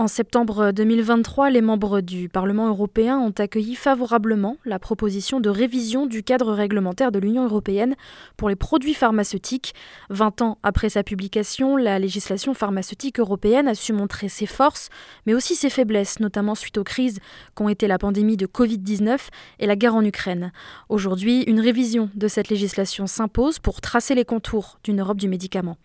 En 0.00 0.06
septembre 0.06 0.70
2023, 0.70 1.50
les 1.50 1.60
membres 1.60 2.00
du 2.00 2.28
Parlement 2.28 2.68
européen 2.68 3.18
ont 3.18 3.34
accueilli 3.36 3.74
favorablement 3.74 4.56
la 4.64 4.78
proposition 4.78 5.40
de 5.40 5.50
révision 5.50 6.06
du 6.06 6.22
cadre 6.22 6.52
réglementaire 6.52 7.10
de 7.10 7.18
l'Union 7.18 7.42
européenne 7.42 7.96
pour 8.36 8.48
les 8.48 8.54
produits 8.54 8.94
pharmaceutiques. 8.94 9.74
Vingt 10.08 10.40
ans 10.40 10.58
après 10.62 10.88
sa 10.88 11.02
publication, 11.02 11.76
la 11.76 11.98
législation 11.98 12.54
pharmaceutique 12.54 13.18
européenne 13.18 13.66
a 13.66 13.74
su 13.74 13.92
montrer 13.92 14.28
ses 14.28 14.46
forces, 14.46 14.88
mais 15.26 15.34
aussi 15.34 15.56
ses 15.56 15.68
faiblesses, 15.68 16.20
notamment 16.20 16.54
suite 16.54 16.78
aux 16.78 16.84
crises 16.84 17.18
qu'ont 17.56 17.68
été 17.68 17.88
la 17.88 17.98
pandémie 17.98 18.36
de 18.36 18.46
Covid-19 18.46 19.18
et 19.58 19.66
la 19.66 19.74
guerre 19.74 19.96
en 19.96 20.04
Ukraine. 20.04 20.52
Aujourd'hui, 20.88 21.42
une 21.48 21.58
révision 21.58 22.08
de 22.14 22.28
cette 22.28 22.50
législation 22.50 23.08
s'impose 23.08 23.58
pour 23.58 23.80
tracer 23.80 24.14
les 24.14 24.24
contours 24.24 24.78
d'une 24.84 25.00
Europe 25.00 25.18
du 25.18 25.26
médicament. 25.26 25.76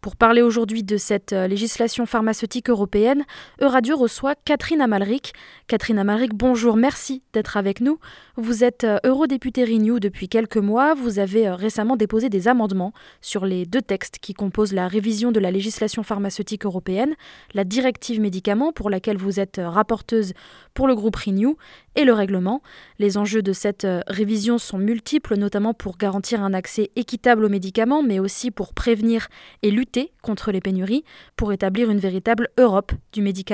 Pour 0.00 0.16
parler 0.16 0.42
aujourd'hui 0.42 0.82
de 0.82 0.96
cette 0.96 1.30
législation 1.30 2.04
pharmaceutique 2.04 2.68
européenne, 2.68 3.24
Euradio 3.62 3.94
reçoit 3.98 4.36
Catherine 4.36 4.80
Amalric. 4.80 5.34
Catherine 5.66 5.98
Amalric, 5.98 6.32
bonjour, 6.32 6.76
merci 6.76 7.22
d'être 7.34 7.58
avec 7.58 7.82
nous. 7.82 7.98
Vous 8.38 8.64
êtes 8.64 8.84
euh, 8.84 8.96
eurodéputée 9.04 9.64
Renew 9.64 10.00
depuis 10.00 10.30
quelques 10.30 10.56
mois. 10.56 10.94
Vous 10.94 11.18
avez 11.18 11.46
euh, 11.46 11.54
récemment 11.56 11.96
déposé 11.96 12.30
des 12.30 12.48
amendements 12.48 12.94
sur 13.20 13.44
les 13.44 13.66
deux 13.66 13.82
textes 13.82 14.16
qui 14.18 14.32
composent 14.32 14.72
la 14.72 14.88
révision 14.88 15.30
de 15.30 15.40
la 15.40 15.50
législation 15.50 16.02
pharmaceutique 16.02 16.64
européenne, 16.64 17.16
la 17.52 17.64
directive 17.64 18.18
médicaments 18.18 18.72
pour 18.72 18.88
laquelle 18.88 19.18
vous 19.18 19.38
êtes 19.38 19.58
euh, 19.58 19.68
rapporteuse 19.68 20.32
pour 20.72 20.86
le 20.88 20.94
groupe 20.94 21.16
Renew 21.16 21.58
et 21.96 22.04
le 22.04 22.14
règlement. 22.14 22.62
Les 22.98 23.18
enjeux 23.18 23.42
de 23.42 23.52
cette 23.52 23.86
révision 24.06 24.56
sont 24.56 24.78
multiples, 24.78 25.36
notamment 25.36 25.74
pour 25.74 25.98
garantir 25.98 26.42
un 26.42 26.54
accès 26.54 26.90
équitable 26.96 27.44
aux 27.44 27.48
médicaments, 27.48 28.02
mais 28.02 28.20
aussi 28.20 28.50
pour 28.52 28.72
prévenir 28.72 29.26
et 29.62 29.72
lutter 29.72 30.12
contre 30.22 30.52
les 30.52 30.60
pénuries, 30.60 31.04
pour 31.36 31.52
établir 31.52 31.90
une 31.90 31.98
véritable 31.98 32.48
Europe 32.56 32.92
du 33.12 33.20
médicament. 33.20 33.49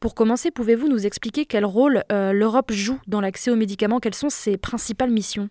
Pour 0.00 0.14
commencer, 0.14 0.50
pouvez-vous 0.50 0.88
nous 0.88 1.04
expliquer 1.04 1.44
quel 1.44 1.66
rôle 1.66 2.04
euh, 2.10 2.32
l'Europe 2.32 2.72
joue 2.72 2.98
dans 3.06 3.20
l'accès 3.20 3.50
aux 3.50 3.56
médicaments? 3.56 4.00
Quelles 4.00 4.14
sont 4.14 4.30
ses 4.30 4.56
principales 4.56 5.10
missions? 5.10 5.50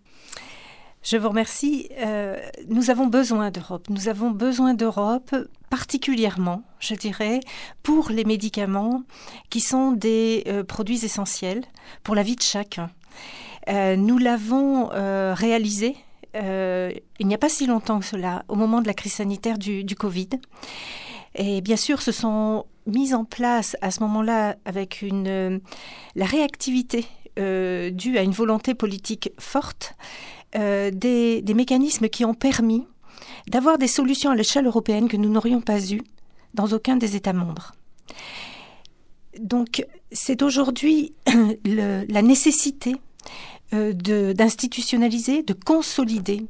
Je 1.03 1.17
vous 1.17 1.30
remercie. 1.30 1.88
Euh, 2.00 2.38
nous 2.67 2.89
avons 2.89 3.06
besoin 3.06 3.52
d'Europe. 3.52 3.88
Nous 3.89 4.09
avons 4.09 4.31
besoin 4.31 4.73
d'Europe 4.73 5.36
particulièrement, 5.70 6.64
je 6.80 6.95
dirais, 6.95 7.42
pour 7.84 8.09
les 8.09 8.26
médicaments 8.26 9.03
qui 9.52 9.61
sont 9.61 9.92
des 9.92 10.44
euh, 10.48 10.64
produits 10.64 11.06
essentiels 11.06 11.64
pour 12.04 12.16
la 12.16 12.23
vie 12.23 12.36
de 12.36 12.42
chacun. 12.42 12.89
nous 13.98 14.17
l'avons 14.17 14.89
réalisé 15.36 15.95
il 16.33 17.28
n'y 17.28 17.36
a 17.36 17.38
pas 17.38 17.50
si 17.50 17.67
longtemps 17.67 18.00
que 18.00 18.06
cela, 18.06 18.44
au 18.48 18.56
moment 18.56 18.81
de 18.81 18.88
la 18.88 18.94
crise 18.94 19.14
sanitaire 19.14 19.58
du, 19.58 19.83
du 19.83 19.95
Covid. 19.95 20.30
Et 21.36 21.61
bien 21.61 21.76
sûr, 21.76 22.02
ce 22.02 22.11
sont 22.11 22.66
mise 22.90 23.14
en 23.14 23.26
place 23.26 23.76
à 23.82 23.92
ce 23.92 24.02
moment-là 24.02 24.56
avec 24.66 25.02
une, 25.02 25.28
euh, 25.28 25.59
la 26.16 26.26
réactivité 26.26 27.06
euh, 27.38 27.90
due 27.90 28.18
à 28.18 28.23
une 28.23 28.32
volonté 28.32 28.73
politique 28.73 29.32
forte, 29.40 29.95
euh, 30.56 30.92
des, 30.92 31.42
des, 31.42 31.54
mécanismes 31.54 32.10
qui 32.10 32.26
ont 32.26 32.34
permis 32.34 32.86
d'avoir 33.48 33.78
des 33.78 33.88
solutions 33.88 34.32
à 34.32 34.36
l'échelle 34.36 34.66
européenne 34.66 35.08
que 35.08 35.17
nous 35.17 35.30
n'aurions 35.30 35.62
pas 35.62 35.92
eues 35.92 36.02
dans 36.54 36.67
aucun 36.67 36.98
des 36.98 37.16
États 37.16 37.34
membres. 37.34 37.73
Donc 39.40 39.86
c'est 40.12 40.42
aujourd'hui 40.42 41.14
la 41.66 42.22
nécessité 42.22 42.95
d'institutionnaliser, 43.72 45.44
de, 45.44 45.54
consolider 45.54 46.48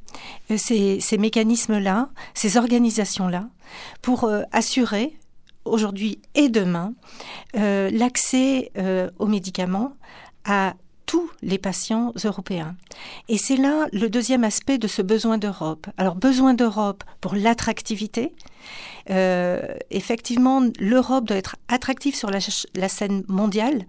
ces, 0.55 1.01
ces 1.01 1.17
mécanismes-là, 1.17 2.09
ces 2.33 2.55
organisations-là, 2.55 3.49
pour 4.01 4.31
assurer 4.53 5.19
aujourd'hui 5.65 6.19
et 6.35 6.49
demain 6.49 6.93
euh, 7.55 7.89
l'accès 7.91 8.71
euh, 8.77 9.09
aux 9.19 9.27
médicaments 9.27 9.93
à 10.45 10.73
tous 11.05 11.29
les 11.41 11.57
patients 11.57 12.13
européens. 12.23 12.75
Et 13.29 13.39
c'est 13.39 13.57
là 13.57 13.87
le 13.91 14.09
deuxième 14.09 14.43
aspect 14.43 14.77
de 14.77 14.87
ce 14.87 15.01
besoin 15.01 15.39
d'Europe. 15.39 15.87
Alors 15.97 16.15
besoin 16.15 16.53
d'Europe 16.53 17.03
pour 17.19 17.33
l'attractivité. 17.33 18.33
Euh, 19.09 19.59
effectivement, 19.89 20.61
l'Europe 20.79 21.25
doit 21.25 21.37
être 21.37 21.55
attractive 21.67 22.15
sur 22.15 22.29
la, 22.29 22.89
scène 22.89 23.23
mondiale, 23.27 23.85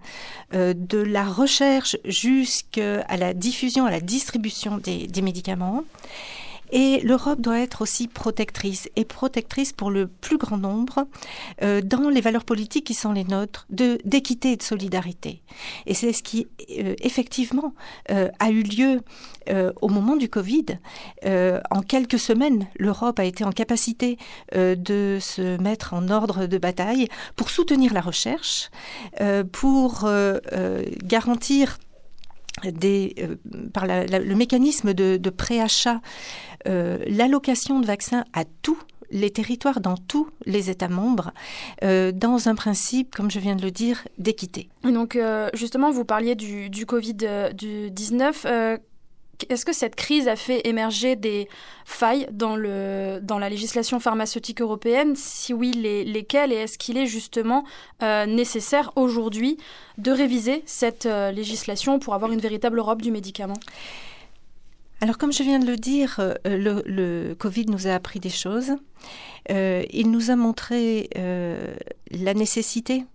de 0.51 0.97
la 0.97 1.23
recherche 1.23 1.95
jusqu'à 2.05 3.05
la 3.15 3.35
diffusion, 3.35 3.85
à 3.85 3.91
la 3.91 3.99
distribution 3.99 4.77
des, 4.79 5.05
des 5.05 5.21
médicaments. 5.21 5.83
Et 6.71 7.01
l'Europe 7.01 7.41
doit 7.41 7.59
être 7.59 7.81
aussi 7.81 8.07
protectrice, 8.07 8.89
et 8.95 9.05
protectrice 9.05 9.73
pour 9.73 9.91
le 9.91 10.07
plus 10.07 10.37
grand 10.37 10.57
nombre 10.57 11.07
euh, 11.61 11.81
dans 11.81 12.09
les 12.09 12.21
valeurs 12.21 12.45
politiques 12.45 12.85
qui 12.85 12.93
sont 12.93 13.11
les 13.11 13.23
nôtres, 13.23 13.65
d'équité 13.69 14.53
et 14.53 14.57
de 14.57 14.63
solidarité. 14.63 15.41
Et 15.85 15.93
c'est 15.93 16.13
ce 16.13 16.23
qui, 16.23 16.47
euh, 16.79 16.95
effectivement, 17.01 17.73
euh, 18.09 18.29
a 18.39 18.51
eu 18.51 18.63
lieu 18.63 19.01
au 19.81 19.89
moment 19.89 20.15
du 20.15 20.29
Covid. 20.29 20.65
en 21.25 21.81
quelques 21.81 22.19
semaines, 22.19 22.67
l'Europe 22.77 23.19
a 23.19 23.25
été 23.25 23.43
en 23.43 23.51
capacité 23.51 24.17
de 24.53 25.17
se 25.19 25.59
mettre 25.59 25.93
en 25.93 26.09
ordre 26.09 26.45
de 26.45 26.57
bataille 26.57 27.07
pour 27.35 27.49
soutenir 27.49 27.91
la 27.93 28.01
recherche, 28.01 28.69
pour 29.51 30.07
garantir 31.03 31.77
des, 32.67 33.15
par 33.73 33.85
le 33.87 34.35
mécanisme 34.35 34.93
de, 34.93 35.29
préachat 35.29 36.01
euh, 36.67 36.99
l'allocation 37.07 37.79
de 37.79 37.85
vaccins 37.85 38.25
à 38.33 38.43
tous 38.61 38.77
les 39.09 39.29
territoires 39.29 39.81
dans 39.81 39.97
tous 39.97 40.29
les 40.45 40.69
États 40.69 40.87
membres, 40.87 41.31
euh, 41.83 42.11
dans 42.11 42.47
un 42.47 42.55
principe, 42.55 43.13
comme 43.15 43.29
je 43.29 43.39
viens 43.39 43.55
de 43.55 43.61
le 43.61 43.71
dire, 43.71 44.07
d'équité. 44.17 44.69
Donc, 44.83 45.15
euh, 45.15 45.49
justement, 45.53 45.91
vous 45.91 46.05
parliez 46.05 46.35
du, 46.35 46.69
du 46.69 46.85
Covid-19. 46.85 48.79
Est-ce 49.49 49.65
que 49.65 49.73
cette 49.73 49.95
crise 49.95 50.27
a 50.27 50.35
fait 50.35 50.67
émerger 50.67 51.15
des 51.15 51.47
failles 51.85 52.27
dans, 52.31 52.55
le, 52.55 53.19
dans 53.21 53.39
la 53.39 53.49
législation 53.49 53.99
pharmaceutique 53.99 54.61
européenne? 54.61 55.15
Si 55.15 55.53
oui, 55.53 55.71
les, 55.71 56.03
lesquelles? 56.03 56.51
Et 56.51 56.57
est-ce 56.57 56.77
qu'il 56.77 56.97
est 56.97 57.07
justement 57.07 57.63
nécessaire 58.01 58.91
aujourd'hui 58.95 59.57
de 59.97 60.11
réviser 60.11 60.63
cette 60.65 61.05
législation 61.05 61.99
pour 61.99 62.13
avoir 62.13 62.31
une 62.31 62.39
véritable 62.39 62.79
Europe 62.79 63.01
du 63.01 63.11
médicament? 63.11 63.57
Alors, 65.03 65.17
comme 65.17 65.33
je 65.33 65.41
viens 65.41 65.57
de 65.57 65.65
le 65.65 65.77
dire, 65.77 66.19
euh, 66.19 66.35
le, 66.45 67.33
Covid 67.33 67.65
nous 67.65 67.87
a 67.87 67.95
appris 67.95 68.19
des 68.19 68.29
choses. 68.29 68.73
Euh, 69.49 69.83
il 69.89 70.11
nous 70.11 70.29
a 70.29 70.35
montré 70.35 71.09
euh, 71.17 71.73
la 72.11 72.35
nécessité 72.35 73.05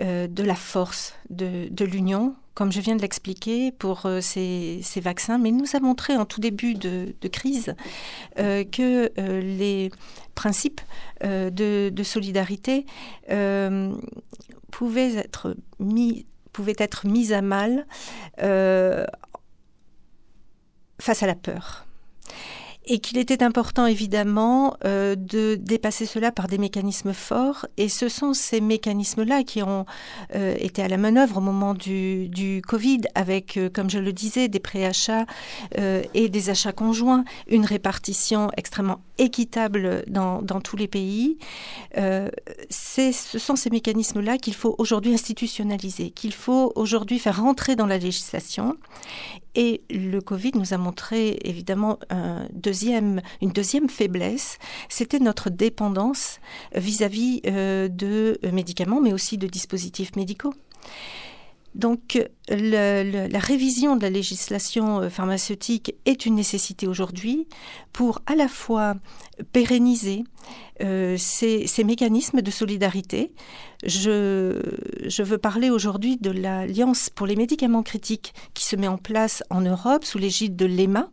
de 0.00 0.44
la 0.44 0.54
force 0.54 1.14
de, 1.28 1.84
l'Union, 1.84 2.36
comme 2.58 2.72
je 2.72 2.80
viens 2.80 2.96
de 2.96 3.02
l'expliquer, 3.02 3.70
pour 3.70 4.08
ces, 4.20 4.82
vaccins. 4.96 5.38
Mais 5.38 5.50
il 5.50 5.56
nous 5.56 5.76
a 5.76 5.80
montré 5.80 6.16
en 6.16 6.24
tout 6.24 6.40
début 6.40 6.74
de, 6.74 7.14
crise 7.30 7.76
que 8.36 9.12
les 9.40 9.92
principes 10.34 10.80
de, 11.22 12.02
solidarité 12.02 12.84
pouvaient 14.72 15.14
être 15.14 15.54
mis 15.78 16.26
pouvaient 16.52 16.74
être 16.78 17.06
mis 17.06 17.32
à 17.32 17.42
mal 17.42 17.86
face 20.98 21.22
à 21.22 21.26
la 21.28 21.36
peur 21.36 21.87
et 22.88 23.00
qu'il 23.00 23.18
était 23.18 23.42
important 23.42 23.86
évidemment 23.86 24.76
euh, 24.84 25.14
de 25.14 25.56
dépasser 25.56 26.06
cela 26.06 26.32
par 26.32 26.48
des 26.48 26.56
mécanismes 26.56 27.12
forts. 27.12 27.66
Et 27.76 27.88
ce 27.88 28.08
sont 28.08 28.32
ces 28.32 28.60
mécanismes-là 28.60 29.44
qui 29.44 29.62
ont 29.62 29.84
euh, 30.34 30.54
été 30.58 30.82
à 30.82 30.88
la 30.88 30.96
manœuvre 30.96 31.36
au 31.36 31.40
moment 31.40 31.74
du, 31.74 32.28
du 32.28 32.62
Covid, 32.66 33.02
avec, 33.14 33.58
euh, 33.58 33.68
comme 33.68 33.90
je 33.90 33.98
le 33.98 34.12
disais, 34.12 34.48
des 34.48 34.58
préachats 34.58 35.26
et 36.14 36.28
des 36.28 36.50
achats 36.50 36.72
conjoints, 36.72 37.24
une 37.48 37.64
répartition 37.64 38.50
extrêmement 38.56 39.00
équitable 39.18 40.04
dans, 40.06 40.40
dans 40.40 40.60
tous 40.60 40.76
les 40.76 40.88
pays. 40.88 41.38
ce 41.94 43.12
sont 43.12 43.56
ces 43.56 43.70
mécanismes-là 43.70 44.38
qu'il 44.38 44.54
faut 44.54 44.74
aujourd'hui 44.78 45.12
institutionnaliser, 45.12 46.10
qu'il 46.10 46.32
faut 46.32 46.72
aujourd'hui 46.74 47.18
faire 47.18 47.42
rentrer 47.42 47.76
dans 47.76 47.86
la 47.86 47.98
législation. 47.98 48.76
Et 49.54 49.82
le 49.90 50.20
Covid 50.20 50.52
nous 50.54 50.74
a 50.74 50.78
montré 50.78 51.38
évidemment 51.44 51.98
une 52.10 52.48
deuxième 53.52 53.88
faiblesse, 53.88 54.58
c'était 54.88 55.18
notre 55.18 55.50
dépendance 55.50 56.40
vis-à-vis 56.74 57.40
euh, 57.46 57.88
de 57.88 58.38
médicaments, 58.52 59.00
mais 59.00 59.12
aussi 59.12 59.38
de 59.38 59.46
dispositifs 59.46 60.16
médicaux. 60.16 60.54
Donc 61.74 62.18
la 62.48 63.38
révision 63.38 63.96
de 63.96 64.02
la 64.02 64.10
législation 64.10 65.02
euh, 65.02 65.10
pharmaceutique 65.10 65.94
est 66.06 66.26
une 66.26 66.34
nécessité 66.34 66.86
aujourd'hui 66.86 67.46
pour 67.92 68.20
à 68.26 68.34
la 68.34 68.48
fois 68.48 68.94
pérenniser 69.52 70.24
euh, 70.82 71.16
ces, 71.18 71.66
mécanismes 71.84 72.42
de 72.42 72.50
solidarité. 72.50 73.32
Je 73.84 75.22
veux 75.22 75.38
parler 75.38 75.70
aujourd'hui 75.70 76.16
de 76.16 76.30
l'Alliance 76.30 77.10
pour 77.10 77.26
les 77.26 77.36
médicaments 77.36 77.82
critiques 77.82 78.32
qui 78.54 78.64
se 78.64 78.76
met 78.76 78.88
en 78.88 78.98
place 78.98 79.42
en 79.50 79.60
Europe 79.60 80.04
sous 80.04 80.18
l'égide 80.18 80.56
de 80.56 80.66
l'EMA, 80.66 81.10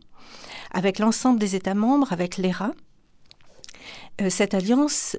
avec 0.72 0.98
l'ensemble 0.98 1.38
des 1.38 1.54
États 1.54 1.74
membres, 1.74 2.12
avec 2.12 2.38
l'ERA. 2.38 2.72
Cette 4.28 4.54
alliance, 4.54 5.16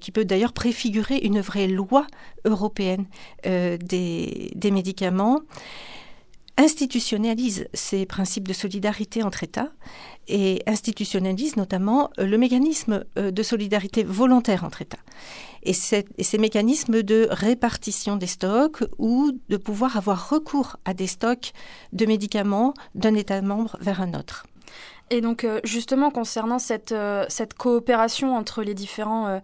qui 0.00 0.10
peut 0.10 0.24
d'ailleurs 0.24 0.52
préfigurer 0.52 1.18
une 1.18 1.40
vraie 1.40 1.68
loi 1.68 2.06
européenne 2.44 3.06
des, 3.44 4.50
des 4.54 4.70
médicaments, 4.70 5.40
institutionnalise 6.56 7.68
ces 7.72 8.06
principes 8.06 8.46
de 8.46 8.52
solidarité 8.52 9.22
entre 9.22 9.42
États 9.42 9.72
et 10.28 10.62
institutionnalise 10.66 11.56
notamment 11.56 12.10
euh, 12.18 12.26
le 12.26 12.38
mécanisme 12.38 13.04
euh, 13.18 13.30
de 13.30 13.42
solidarité 13.42 14.04
volontaire 14.04 14.64
entre 14.64 14.82
États. 14.82 14.98
Et, 15.64 15.72
ces 15.72 16.38
mécanismes 16.38 17.02
de 17.02 17.28
répartition 17.30 18.16
des 18.16 18.26
stocks 18.26 18.84
ou 18.98 19.32
de 19.48 19.56
pouvoir 19.56 19.96
avoir 19.96 20.30
recours 20.30 20.76
à 20.84 20.94
des 20.94 21.06
stocks 21.06 21.52
de 21.92 22.06
médicaments 22.06 22.74
d'un 22.94 23.14
État 23.14 23.40
membre 23.42 23.76
vers 23.80 24.00
un 24.00 24.14
autre. 24.14 24.46
Et 25.10 25.20
donc 25.20 25.44
euh, 25.44 25.60
justement 25.62 26.10
concernant 26.10 26.58
cette, 26.58 26.92
euh, 26.92 27.26
cette 27.28 27.52
coopération 27.52 28.34
entre 28.34 28.62
les 28.62 28.72
différents 28.72 29.26
euh, 29.26 29.40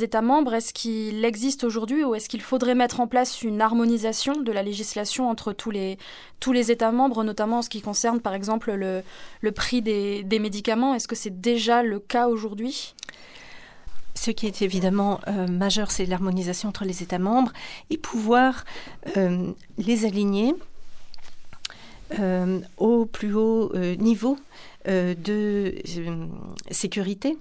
États 0.00 0.22
membres, 0.22 0.54
est-ce 0.54 0.72
qu'il 0.72 1.22
existe 1.26 1.62
aujourd'hui 1.62 2.04
ou 2.04 2.14
est-ce 2.14 2.26
qu'il 2.26 2.40
faudrait 2.40 2.74
mettre 2.74 3.00
en 3.00 3.06
place 3.06 3.42
une 3.42 3.60
harmonisation 3.60 4.32
de 4.40 4.50
la 4.50 4.62
législation 4.62 5.28
entre 5.28 5.52
tous 5.52 5.70
les, 5.70 5.98
États 6.70 6.90
membres, 6.90 7.22
notamment 7.22 7.58
en 7.58 7.62
ce 7.62 7.68
qui 7.68 7.82
concerne 7.82 8.20
par 8.20 8.32
exemple 8.32 8.72
le, 8.72 9.52
prix 9.52 9.82
des, 9.82 10.38
médicaments? 10.40 10.94
Est-ce 10.94 11.06
que 11.06 11.16
c'est 11.16 11.38
déjà 11.40 11.82
le 11.82 11.98
cas 11.98 12.28
aujourd'hui? 12.28 12.94
Ce 14.14 14.30
qui 14.30 14.46
est 14.46 14.62
évidemment 14.62 15.20
majeur, 15.50 15.90
c'est 15.90 16.06
l'harmonisation 16.06 16.70
entre 16.70 16.84
les 16.84 17.02
États 17.02 17.18
membres 17.18 17.52
et 17.90 17.98
pouvoir 17.98 18.64
les 19.16 20.04
aligner 20.06 20.54
au 22.78 23.06
plus 23.06 23.34
haut 23.34 23.72
niveau 23.98 24.38
de 24.86 25.74
euh, 25.98 26.26
sécurité 26.70 27.36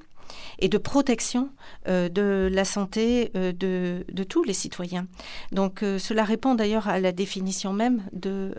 et 0.60 0.68
de 0.70 0.78
protection 0.78 1.50
euh, 1.88 2.10
de 2.10 2.50
la 2.52 2.66
santé 2.66 3.32
de, 3.34 4.04
tous 4.28 4.44
les 4.44 4.54
citoyens. 4.54 5.08
Donc 5.52 5.80
cela 5.80 6.24
répond 6.24 6.56
d'ailleurs 6.56 6.88
à 6.88 7.00
la 7.00 7.12
définition 7.12 7.74
même 7.74 8.04
de, 8.14 8.54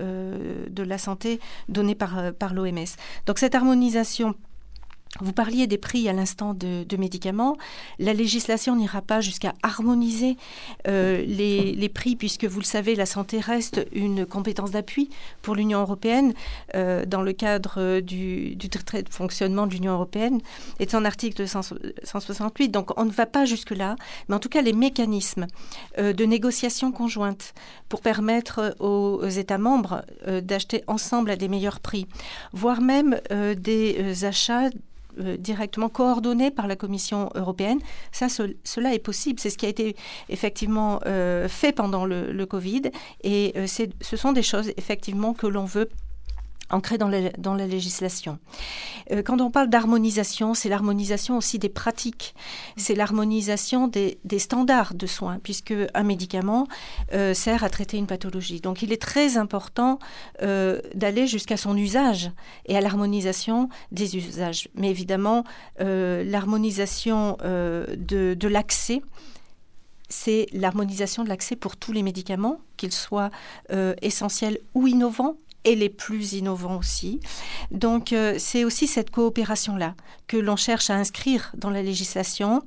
de 0.69 0.83
la 0.83 0.99
santé 0.99 1.41
donnée 1.69 1.95
par, 1.95 2.33
par 2.35 2.55
l'OMS. 2.55 2.97
Donc 3.27 3.39
cette 3.39 3.55
harmonisation 3.55 4.35
vous 5.19 5.33
parliez 5.33 5.67
des 5.67 5.77
prix 5.77 6.09
à 6.09 6.13
l'instant 6.13 6.55
de, 6.55 6.97
médicaments. 6.97 7.57
La 7.99 8.13
législation 8.13 8.77
n'ira 8.77 9.03
pas 9.03 9.21
jusqu'à 9.21 9.55
harmoniser 9.63 10.37
euh, 10.87 11.25
les, 11.27 11.89
prix, 11.89 12.15
puisque 12.15 12.45
vous 12.45 12.61
le 12.61 12.65
savez, 12.65 12.95
la 12.95 13.07
santé 13.07 13.41
reste 13.41 13.85
une 13.93 14.25
compétence 14.25 14.71
d'appui 14.71 15.11
pour 15.43 15.55
l'Union 15.57 15.81
européenne 15.81 16.33
euh, 16.75 17.05
dans 17.07 17.23
le 17.23 17.33
cadre 17.33 18.01
du, 18.01 18.57
traité 18.71 19.03
de 19.03 19.13
fonctionnement 19.13 19.67
de 19.67 19.73
l'Union 19.73 19.93
européenne 19.93 20.41
et 20.79 20.87
de 20.87 20.91
son 20.91 21.05
article 21.05 21.49
168. 21.49 22.69
Donc 22.69 22.99
on 22.99 23.05
ne 23.05 23.11
va 23.11 23.27
pas 23.27 23.45
jusque-là, 23.45 23.97
mais 24.29 24.37
en 24.37 24.39
tout 24.39 24.49
cas 24.49 24.63
les 24.63 24.73
mécanismes 24.73 25.47
euh, 25.99 26.13
de 26.13 26.25
négociation 26.25 26.93
conjointe 26.93 27.55
pour 27.89 28.01
permettre 28.01 28.77
aux, 28.79 29.27
États 29.27 29.59
membres 29.59 30.05
d'acheter 30.27 30.85
ensemble 30.87 31.31
à 31.31 31.37
des 31.37 31.49
meilleurs 31.49 31.81
prix, 31.81 32.07
voire 32.53 32.81
même 32.81 33.21
des 33.57 34.25
achats 34.25 34.71
euh, 35.19 35.37
directement 35.37 35.89
coordonné 35.89 36.51
par 36.51 36.67
la 36.67 36.77
Commission 36.77 37.31
européenne. 37.35 37.79
Ça, 38.13 38.29
cela 38.29 38.95
est 38.95 38.99
possible. 38.99 39.41
C'est 39.41 39.51
ce 39.51 39.59
qui 39.59 39.67
a 39.67 39.69
été 39.69 39.97
effectivement 40.29 41.01
euh, 41.07 41.49
fait 41.49 41.73
pendant 41.73 42.05
le, 42.05 42.33
le 42.33 42.47
Covid. 42.47 42.83
Et 43.23 43.53
euh, 43.57 43.67
ce 43.67 44.17
sont 44.17 44.33
des 44.33 44.43
choses 44.43 44.73
effectivement 44.77 45.35
que 45.35 45.47
l'on 45.47 45.65
veut 45.65 45.89
ancré 46.71 46.99
dans 46.99 47.09
la, 47.09 47.67
législation. 47.67 48.39
Euh, 49.11 49.23
quand 49.23 49.41
on 49.41 49.51
parle 49.51 49.69
d'harmonisation, 49.69 50.55
c'est 50.55 50.69
l'harmonisation 50.69 51.37
aussi 51.37 51.59
des 51.59 51.69
pratiques, 51.69 52.35
c'est 52.77 52.95
l'harmonisation 52.95 53.89
des, 53.89 54.19
standards 54.39 54.95
de 54.95 55.07
soins, 55.07 55.39
puisque 55.43 55.75
un 55.95 56.03
médicament 56.03 56.67
euh, 57.13 57.35
sert 57.35 57.65
à 57.65 57.71
traiter 57.71 57.99
une 57.99 58.07
pathologie. 58.07 58.61
Donc 58.61 58.83
il 58.83 58.93
est 58.93 59.03
très 59.03 59.37
important 59.37 59.99
euh, 60.43 60.81
d'aller 60.95 61.27
jusqu'à 61.27 61.57
son 61.57 61.77
usage 61.77 62.31
et 62.67 62.77
à 62.77 62.81
l'harmonisation 62.81 63.69
des 63.93 64.17
usages. 64.17 64.69
Mais 64.75 64.91
évidemment, 64.91 65.45
l'harmonisation 65.79 67.37
de 67.41 68.49
l'accès, 68.49 69.03
c'est 70.09 70.47
l'harmonisation 70.53 71.25
de 71.25 71.29
l'accès 71.29 71.57
pour 71.57 71.77
tous 71.77 71.93
les 71.93 72.03
médicaments, 72.03 72.61
qu'ils 72.77 72.93
soient 72.93 73.31
essentiels 74.03 74.59
ou 74.75 74.87
innovants, 74.87 75.37
et 75.65 75.75
les 75.75 75.89
plus 75.89 76.33
innovants 76.35 76.79
aussi. 76.79 77.21
Donc 77.71 78.13
euh, 78.13 78.37
c'est 78.39 78.65
aussi 78.65 78.87
cette 78.87 79.11
coopération-là 79.11 79.95
que 80.27 80.37
l'on 80.37 80.57
cherche 80.57 80.91
à 80.91 80.95
inscrire 80.95 81.53
dans 81.57 81.71
la 81.71 81.83
législation 81.83 82.63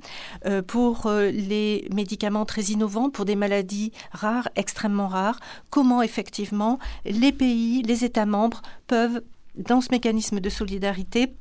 euh, 0.45 0.61
pour 0.61 1.07
euh, 1.07 1.31
les 1.31 1.87
médicaments 1.93 2.45
très 2.45 2.63
innovants, 2.63 3.09
pour 3.09 3.25
des 3.25 3.35
maladies 3.35 3.91
rares, 4.11 4.49
extrêmement 4.55 5.07
rares, 5.07 5.39
comment 5.69 6.01
effectivement 6.01 6.79
les 7.05 7.31
pays, 7.31 7.81
les 7.83 8.05
États 8.05 8.25
membres 8.25 8.61
peuvent, 8.87 9.21
dans 9.55 9.81
ce 9.81 9.89
mécanisme 9.91 10.39
de 10.39 10.49
solidarité, 10.49 11.33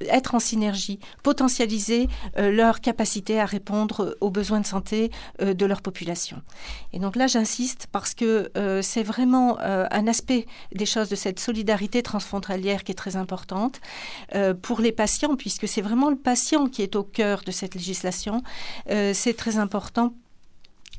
être 0.00 0.34
en 0.34 0.38
synergie, 0.38 0.98
potentialiser 1.22 2.08
euh, 2.38 2.50
leur 2.50 2.80
capacité 2.80 3.40
à 3.40 3.46
répondre 3.46 4.16
aux 4.20 4.30
besoins 4.30 4.60
de 4.60 4.66
santé 4.66 5.10
euh, 5.42 5.54
de 5.54 5.66
leur 5.66 5.82
population. 5.82 6.42
Et 6.92 6.98
donc 6.98 7.16
là, 7.16 7.26
j'insiste 7.26 7.88
parce 7.90 8.14
que 8.14 8.50
euh, 8.56 8.82
c'est 8.82 9.02
vraiment 9.02 9.58
un 9.58 10.06
aspect 10.06 10.46
des 10.74 10.86
choses 10.86 11.08
de 11.08 11.16
cette 11.16 11.40
solidarité 11.40 12.02
transfrontalière 12.02 12.84
qui 12.84 12.92
est 12.92 12.94
très 12.94 13.16
importante 13.16 13.80
pour 14.62 14.80
les 14.80 14.92
patients, 14.92 15.36
puisque 15.36 15.66
c'est 15.66 15.80
vraiment 15.80 16.10
le 16.10 16.16
patient 16.16 16.66
qui 16.66 16.82
est 16.82 16.96
au 16.96 17.02
cœur 17.02 17.42
de 17.44 17.50
cette 17.50 17.74
législation. 17.74 18.42
c'est 18.86 19.36
très 19.36 19.58
important 19.58 20.14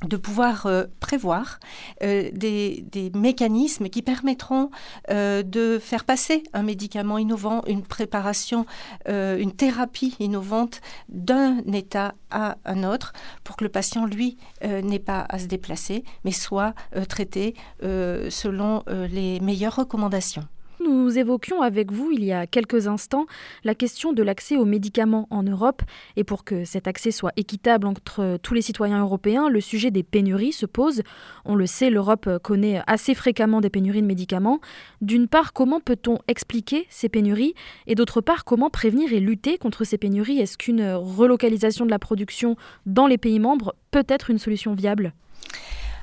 de 0.08 0.18
pouvoir 0.18 0.66
euh, 0.66 0.86
prévoir 1.00 1.60
euh, 2.04 2.30
des, 2.32 2.86
mécanismes 3.16 3.90
qui 3.90 4.02
permettront 4.02 4.70
euh, 5.10 5.44
de 5.44 5.80
faire 5.80 6.06
passer 6.06 6.44
un 6.54 6.64
médicament 6.64 7.18
innovant, 7.18 7.64
une 7.68 7.84
préparation, 7.84 8.66
une 9.08 9.52
thérapie 9.52 10.16
innovante 10.20 10.82
d'un 11.10 11.58
état 11.74 12.14
à 12.30 12.58
un 12.66 12.84
autre 12.84 13.14
pour 13.44 13.56
que 13.56 13.64
le 13.64 13.70
patient, 13.70 14.06
lui, 14.06 14.38
n'ait 14.64 15.00
pas 15.00 15.26
à 15.30 15.40
se 15.40 15.46
déplacer, 15.46 16.04
mais 16.24 16.32
soit 16.32 16.74
traité 17.08 17.56
selon 17.82 18.84
les 18.88 19.40
meilleures 19.40 19.76
recommandations. 19.76 20.48
Nous 20.90 21.20
évoquions 21.20 21.62
avec 21.62 21.92
vous 21.92 22.10
il 22.12 22.24
y 22.24 22.32
a 22.32 22.48
quelques 22.48 22.88
instants 22.88 23.28
la 23.64 23.76
question 23.76 24.12
de 24.12 24.24
l'accès 24.24 24.58
aux 24.58 24.66
médicaments 24.66 25.28
en 25.30 25.44
Europe 25.44 25.84
et 26.16 26.24
pour 26.24 26.44
que 26.44 26.66
cet 26.66 26.88
accès 26.88 27.12
soit 27.12 27.32
équitable 27.38 27.86
entre 27.86 28.40
tous 28.42 28.56
les 28.56 28.64
citoyens 28.64 29.00
européens, 29.00 29.50
le 29.50 29.62
sujet 29.62 29.92
des 29.92 30.02
pénuries 30.02 30.52
se 30.52 30.66
pose. 30.66 31.04
On 31.46 31.54
le 31.54 31.68
sait, 31.68 31.92
l'Europe 31.92 32.28
connaît 32.42 32.82
assez 32.88 33.14
fréquemment 33.14 33.62
des 33.62 33.70
pénuries 33.70 34.02
de 34.02 34.08
médicaments. 34.08 34.62
D'une 35.02 35.28
part, 35.28 35.54
comment 35.54 35.80
peut-on 35.80 36.18
expliquer 36.28 36.88
ces 36.90 37.08
pénuries? 37.08 37.54
Et 37.86 37.94
d'autre 37.94 38.20
part, 38.20 38.44
comment 38.44 38.72
prévenir 38.72 39.14
et 39.14 39.20
lutter 39.20 39.60
contre 39.60 39.84
ces 39.84 40.00
pénuries? 40.00 40.40
Est-ce 40.40 40.58
qu'une 40.58 40.94
relocalisation 40.94 41.86
de 41.86 41.92
la 41.92 42.00
production 42.00 42.56
dans 42.88 43.06
les 43.06 43.20
pays 43.20 43.40
membres 43.40 43.76
peut 43.92 44.06
être 44.08 44.32
une 44.32 44.40
solution 44.40 44.74
viable? 44.74 45.14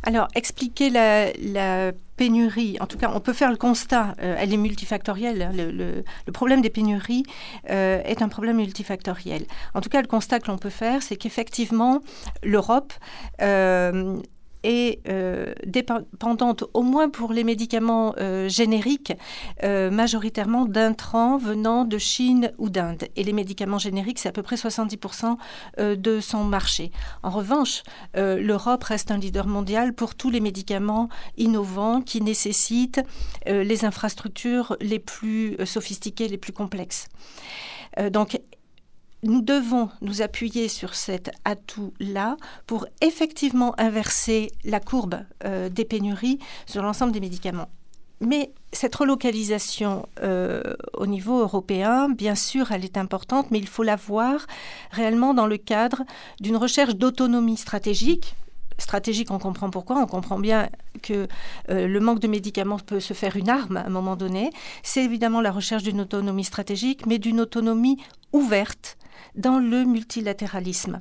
Alors, 0.07 0.29
expliquer 0.37 0.89
la, 0.89 1.93
pénurie, 2.17 2.79
en 2.81 2.87
tout 2.87 2.97
cas, 2.97 3.11
on 3.13 3.21
peut 3.21 3.33
faire 3.35 3.51
le 3.51 3.59
constat, 3.59 4.15
euh, 4.23 4.37
elle 4.39 4.55
est 4.55 4.57
multifactorielle. 4.57 5.43
Hein, 5.43 5.51
le, 5.53 6.33
problème 6.33 6.63
des 6.63 6.71
pénuries 6.71 7.25
euh, 7.71 8.01
est 8.05 8.23
un 8.23 8.29
problème 8.29 8.57
multifactoriel. 8.57 9.45
En 9.75 9.83
tout 9.83 9.91
cas, 9.91 10.01
le 10.01 10.07
constat 10.07 10.41
que 10.41 10.47
l'on 10.47 10.57
peut 10.57 10.71
faire, 10.71 11.03
c'est 11.03 11.17
qu'effectivement, 11.17 12.01
l'Europe 12.43 12.95
euh, 13.43 14.17
est 14.67 15.01
euh, 15.09 15.55
dépendante, 15.65 16.65
au 16.75 16.83
moins 16.83 17.09
pour 17.09 17.33
les 17.33 17.45
médicaments 17.45 18.15
euh, 18.19 18.49
génériques, 18.49 19.13
euh, 19.63 19.91
majoritairement 19.91 20.67
d'intrants 20.67 21.39
venant 21.39 21.85
de 21.85 21.99
Chine 21.99 22.53
ou 22.59 22.69
d'Inde. 22.69 23.05
Et 23.15 23.23
les 23.23 23.33
médicaments 23.33 23.79
génériques, 23.79 24.19
c'est 24.19 24.29
à 24.29 24.33
peu 24.33 24.43
près 24.43 24.57
70% 24.57 25.37
de 25.79 26.21
son 26.21 26.45
marché. 26.45 26.91
En 27.23 27.31
revanche, 27.31 27.83
l'Europe 28.15 28.83
reste 28.85 29.11
un 29.11 29.19
leader 29.19 29.47
mondial 29.47 29.93
pour 29.93 30.15
tous 30.15 30.31
les 30.31 30.41
médicaments 30.41 31.09
innovants 31.37 32.01
qui 32.01 32.21
nécessitent 32.21 33.01
les 33.47 33.85
infrastructures 33.85 34.77
les 34.81 34.99
plus 34.99 35.57
sophistiquées, 35.65 36.29
les 36.29 36.39
plus 36.39 36.53
complexes. 36.53 37.09
donc, 38.11 38.41
nous 39.27 39.43
devons 39.43 39.89
nous 40.01 40.23
appuyer 40.23 40.69
sur 40.69 40.95
cet 40.95 41.31
atout-là 41.45 42.37
pour 42.67 42.87
effectivement 43.01 43.75
inverser 43.79 44.51
la 44.65 44.81
courbe 44.81 45.21
euh, 45.45 45.69
des 45.69 45.85
pénuries 45.85 46.39
sur 46.67 46.83
l'ensemble 46.83 47.13
des 47.13 47.21
médicaments. 47.21 47.69
Mais 48.21 48.51
cette 48.73 48.95
relocalisation 48.95 50.09
euh, 50.23 50.75
au 50.95 51.07
niveau 51.07 51.41
européen, 51.41 52.09
bien 52.09 52.35
sûr, 52.35 52.73
elle 52.73 52.85
est 52.85 52.97
importante, 52.97 53.51
mais 53.51 53.59
il 53.59 53.69
faut 53.69 53.83
la 53.83 53.97
voir 53.97 54.47
réellement 54.91 55.35
dans 55.35 55.47
le 55.47 55.59
cadre 55.59 56.03
d'une 56.41 56.57
recherche 56.57 56.97
d'autonomie 56.97 57.59
stratégique. 57.59 58.35
Stratégique, 58.79 59.31
on 59.31 59.39
comprend 59.39 59.71
pourquoi, 59.71 59.99
on 59.99 60.07
comprend 60.07 60.39
bien 60.39 60.69
que 61.03 61.29
euh, 61.71 61.87
le 61.87 62.01
manque 62.01 62.21
de 62.21 62.29
médicaments 62.29 62.79
peut 62.79 63.01
se 63.01 63.15
faire 63.15 63.37
une 63.37 63.51
arme 63.51 63.77
à 63.77 63.85
un 63.85 63.91
moment 63.91 64.17
donné. 64.17 64.51
C'est 64.83 65.05
évidemment 65.05 65.41
la 65.41 65.53
recherche 65.53 65.83
d'une 65.83 66.01
autonomie 66.01 66.45
stratégique, 66.45 67.07
mais 67.07 67.19
d'une 67.19 67.41
autonomie 67.41 67.99
ouverte 68.33 68.97
dans 69.35 69.59
le 69.59 69.85
multilatéralisme. 69.85 71.01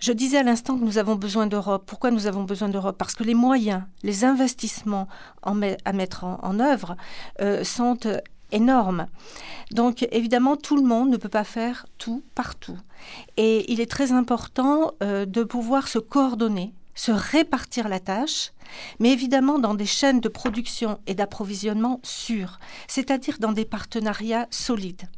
Je 0.00 0.12
disais 0.12 0.38
à 0.38 0.42
l'instant 0.42 0.78
que 0.78 0.84
nous 0.84 0.98
avons 0.98 1.16
besoin 1.16 1.46
d'Europe. 1.46 1.84
Pourquoi 1.86 2.10
nous 2.10 2.26
avons 2.26 2.44
besoin 2.44 2.68
d'Europe? 2.68 2.96
Parce 2.98 3.14
que 3.14 3.24
les 3.24 3.34
moyens, 3.34 3.82
les 4.02 4.24
investissements 4.24 5.08
à 5.42 5.92
mettre 5.92 6.24
en, 6.24 6.58
œuvre 6.58 6.96
euh, 7.40 7.64
sont 7.64 7.98
euh, 8.06 8.18
énormes. 8.52 9.06
Donc 9.72 10.06
évidemment, 10.10 10.56
tout 10.56 10.76
le 10.76 10.82
monde 10.82 11.10
ne 11.10 11.16
peut 11.16 11.28
pas 11.28 11.44
faire 11.44 11.86
tout 11.98 12.22
partout. 12.34 12.78
Et 13.36 13.70
il 13.72 13.80
est 13.80 13.90
très 13.90 14.12
important 14.12 14.92
euh, 15.02 15.26
de 15.26 15.44
pouvoir 15.44 15.88
se 15.88 15.98
coordonner, 15.98 16.72
se 16.94 17.12
répartir 17.12 17.88
la 17.88 18.00
tâche, 18.00 18.52
mais 18.98 19.12
évidemment 19.12 19.58
dans 19.58 19.74
des 19.74 19.86
chaînes 19.86 20.20
de 20.20 20.28
production 20.28 20.98
et 21.06 21.14
d'approvisionnement 21.14 22.00
sûres, 22.02 22.58
c'est-à-dire 22.88 23.38
dans 23.38 23.52
des 23.52 23.64
partenariats 23.64 24.46
solides. 24.50 25.08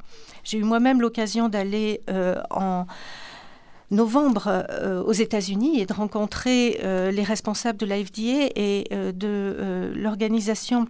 J'ai 0.45 0.59
eu 0.59 0.65
moi-même 0.65 1.01
l'occasion 1.01 1.49
d'aller 1.49 2.01
en 2.51 2.87
novembre 3.93 4.65
euh, 4.71 5.03
aux 5.05 5.13
États-Unis 5.13 5.81
et 5.81 5.87
de 5.87 5.93
rencontrer 5.93 6.81
euh, 6.83 7.11
les 7.11 7.23
responsables 7.23 7.79
de 7.79 7.87
la 7.87 8.03
FDA 8.03 8.51
et 8.57 8.89
euh, 8.93 9.13
de 9.13 9.93
l'organisation 9.95 10.87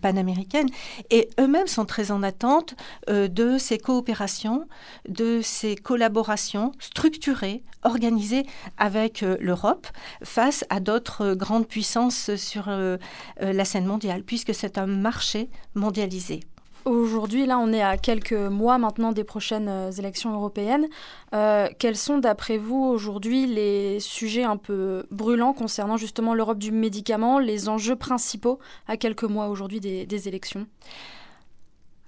panaméricaine 0.00 0.68
et 1.10 1.28
eux-mêmes 1.38 1.66
sont 1.66 1.84
très 1.84 2.10
en 2.10 2.22
attente 2.22 2.74
de 3.08 3.58
ces 3.58 3.78
coopérations, 3.78 4.66
de 5.08 5.40
ces 5.42 5.76
collaborations 5.76 6.72
structurées, 6.78 7.62
organisées 7.82 8.44
avec 8.76 9.20
l'Europe 9.40 9.86
face 10.22 10.64
à 10.70 10.80
d'autres 10.80 11.34
grandes 11.34 11.68
puissances 11.68 12.34
sur 12.36 12.70
la 13.40 13.64
scène 13.64 13.86
mondiale, 13.86 14.22
puisque 14.22 14.54
c'est 14.54 14.78
un 14.78 14.86
marché 14.86 15.50
mondialisé. 15.74 16.40
Aujourd'hui, 16.88 17.44
là, 17.44 17.58
on 17.58 17.70
est 17.70 17.82
à 17.82 17.98
quelques 17.98 18.32
mois 18.32 18.78
maintenant 18.78 19.12
des 19.12 19.22
prochaines 19.22 19.68
euh, 19.68 19.90
élections 19.90 20.32
européennes. 20.32 20.86
Euh, 21.34 21.68
quels 21.78 21.96
sont, 21.96 22.16
d'après 22.16 22.56
vous, 22.56 22.82
aujourd'hui 22.82 23.46
les 23.46 24.00
sujets 24.00 24.44
un 24.44 24.56
peu 24.56 25.04
brûlants 25.10 25.52
concernant 25.52 25.98
justement 25.98 26.32
l'Europe 26.32 26.58
du 26.58 26.72
médicament, 26.72 27.40
les 27.40 27.68
enjeux 27.68 27.96
principaux 27.96 28.58
à 28.86 28.96
quelques 28.96 29.24
mois 29.24 29.48
aujourd'hui 29.48 29.80
des, 29.80 30.28
élections? 30.28 30.66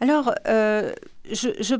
Alors, 0.00 0.32
euh, 0.49 0.94
je, 1.30 1.50
je, 1.60 1.75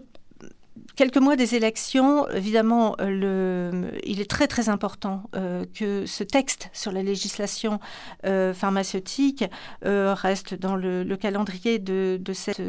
quelques 0.97 1.17
mois 1.17 1.37
des 1.37 1.55
élections, 1.55 2.29
évidemment, 2.29 2.97
euh, 3.01 3.91
il 4.05 4.21
est 4.21 4.31
très 4.31 4.47
très 4.47 4.69
important 4.69 5.23
euh, 5.35 5.65
que 5.75 6.07
ce 6.07 6.25
texte 6.25 6.69
sur 6.73 6.93
la 6.93 7.03
législation 7.03 7.81
euh, 8.27 8.53
pharmaceutique 8.53 9.45
reste 9.83 10.55
dans 10.55 10.77
le, 10.77 11.17
calendrier 11.17 11.79
de, 11.79 12.21
cette 12.33 12.63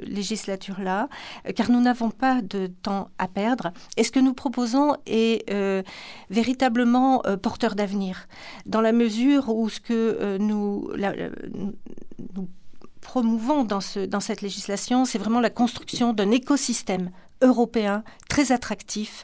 législature-là, 0.00 1.08
car 1.54 1.70
nous 1.70 1.80
n'avons 1.80 2.10
pas 2.10 2.40
de 2.42 2.66
temps 2.66 3.08
à 3.18 3.28
perdre. 3.28 3.72
Et 3.96 4.04
ce 4.04 4.10
que 4.10 4.20
nous 4.20 4.34
proposons 4.34 4.96
est 5.06 5.44
véritablement 6.30 7.22
porteur 7.42 7.74
d'avenir, 7.74 8.28
dans 8.66 8.80
la 8.80 8.92
mesure 8.92 9.48
où 9.54 9.68
ce 9.68 9.80
que 9.80 10.38
nous, 10.38 10.90
promouvons 13.00 13.64
dans, 13.64 13.80
dans 14.08 14.20
cette 14.20 14.40
législation, 14.40 15.04
c'est 15.04 15.18
vraiment 15.18 15.40
la 15.40 15.50
construction 15.50 16.12
d'un 16.12 16.30
écosystème 16.30 17.10
européen 17.42 18.02
très 18.28 18.52
attractif 18.52 19.22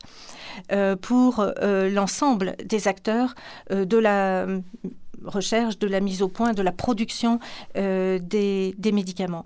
euh, 0.72 0.96
pour 0.96 1.40
euh, 1.40 1.88
l'ensemble 1.88 2.56
des 2.64 2.88
acteurs 2.88 3.34
euh, 3.70 3.84
de 3.84 3.96
la 3.96 4.46
recherche, 5.25 5.78
de 5.78 5.87
la 5.87 6.00
mise 6.00 6.22
au 6.22 6.28
point, 6.28 6.52
de 6.52 6.62
la 6.62 6.70
production 6.70 7.40
des, 7.75 8.75
des, 8.78 8.92
médicaments. 8.92 9.44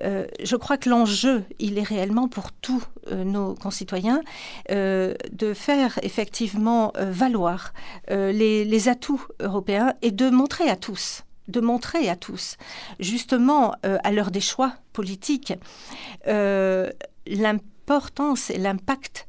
je 0.00 0.56
crois 0.56 0.76
que 0.76 0.90
l'enjeu, 0.90 1.44
il 1.60 1.78
est 1.78 1.84
réellement 1.84 2.26
pour 2.26 2.50
tous 2.50 2.82
nos 3.12 3.54
concitoyens 3.54 4.22
de 4.68 5.54
faire 5.54 6.00
effectivement 6.02 6.92
valoir 6.98 7.74
les, 8.08 8.64
les, 8.64 8.88
atouts 8.88 9.24
européens 9.38 9.94
et 10.02 10.10
de 10.10 10.30
montrer 10.30 10.68
à 10.68 10.74
tous 10.74 11.22
de 11.46 11.60
montrer 11.60 12.08
à 12.08 12.16
tous, 12.16 12.56
justement 12.98 13.74
à 13.82 14.10
l'heure 14.10 14.32
des 14.32 14.40
choix 14.40 14.72
politiques, 14.92 15.52
l'impact 16.26 17.73
l'importance 17.86 18.50
et 18.50 18.58
l'impact 18.58 19.26